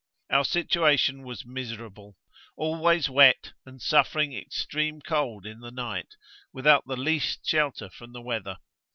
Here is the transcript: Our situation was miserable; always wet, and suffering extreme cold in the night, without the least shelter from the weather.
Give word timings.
Our 0.31 0.45
situation 0.45 1.21
was 1.21 1.45
miserable; 1.45 2.17
always 2.57 3.07
wet, 3.07 3.53
and 3.67 3.79
suffering 3.79 4.33
extreme 4.33 4.99
cold 4.99 5.45
in 5.45 5.59
the 5.59 5.69
night, 5.69 6.15
without 6.51 6.87
the 6.87 6.97
least 6.97 7.45
shelter 7.45 7.87
from 7.87 8.11
the 8.11 8.21
weather. 8.23 8.57